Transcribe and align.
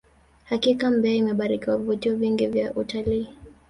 hakika 0.43 0.91
mbeya 0.91 1.15
imebarikiwa 1.15 1.77
vivutio 1.77 2.15
vingi 2.15 2.47
vya 2.47 2.73
utalii 2.73 3.27